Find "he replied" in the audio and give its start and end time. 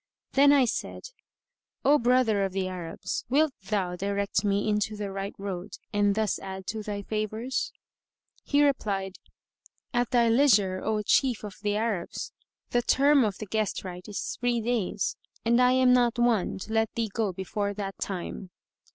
8.43-9.19